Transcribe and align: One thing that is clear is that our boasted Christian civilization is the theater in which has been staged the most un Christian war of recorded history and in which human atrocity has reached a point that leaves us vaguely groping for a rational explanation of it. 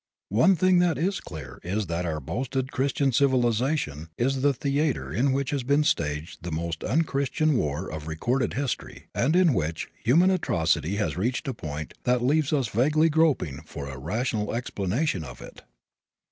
One 0.29 0.55
thing 0.55 0.79
that 0.79 0.97
is 0.97 1.19
clear 1.19 1.59
is 1.63 1.85
that 1.85 2.07
our 2.07 2.19
boasted 2.19 2.71
Christian 2.71 3.11
civilization 3.11 4.09
is 4.17 4.41
the 4.41 4.51
theater 4.51 5.13
in 5.13 5.31
which 5.31 5.51
has 5.51 5.61
been 5.61 5.83
staged 5.83 6.39
the 6.41 6.51
most 6.51 6.83
un 6.83 7.03
Christian 7.03 7.55
war 7.55 7.87
of 7.87 8.07
recorded 8.07 8.55
history 8.55 9.09
and 9.13 9.35
in 9.35 9.53
which 9.53 9.89
human 10.03 10.31
atrocity 10.31 10.95
has 10.95 11.17
reached 11.17 11.47
a 11.47 11.53
point 11.53 11.93
that 12.03 12.23
leaves 12.23 12.51
us 12.51 12.67
vaguely 12.67 13.09
groping 13.09 13.61
for 13.61 13.87
a 13.87 13.99
rational 13.99 14.55
explanation 14.55 15.23
of 15.23 15.39
it. 15.39 15.61